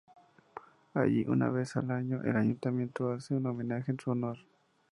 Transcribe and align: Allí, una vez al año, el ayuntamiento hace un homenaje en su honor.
Allí, 0.95 1.25
una 1.27 1.49
vez 1.51 1.75
al 1.77 1.91
año, 1.91 2.23
el 2.23 2.35
ayuntamiento 2.35 3.11
hace 3.11 3.35
un 3.35 3.45
homenaje 3.45 3.91
en 3.91 3.99
su 3.99 4.09
honor. 4.09 4.39